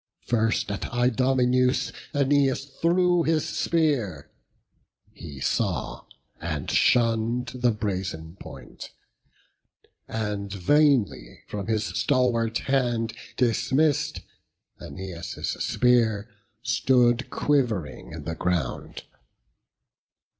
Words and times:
First 0.25 0.71
at 0.71 0.91
Idomeneus 0.91 1.91
Æneas 2.15 2.71
threw 2.81 3.21
His 3.21 3.47
spear; 3.47 4.31
he 5.13 5.39
saw, 5.39 6.05
and 6.41 6.71
shunn'd 6.71 7.49
the 7.53 7.69
brazen 7.69 8.35
point; 8.39 8.89
And 10.07 10.51
vainly 10.51 11.43
from 11.45 11.67
his 11.67 11.83
stalwart 11.83 12.57
hand 12.65 13.13
dismiss'd, 13.37 14.21
Æneas' 14.81 15.61
spear 15.61 16.27
stood 16.63 17.29
quiv'ring 17.29 18.11
in 18.11 18.23
the 18.23 18.33
ground. 18.33 19.03